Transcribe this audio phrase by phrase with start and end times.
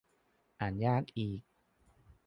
[0.59, 1.41] อ่านยากอีก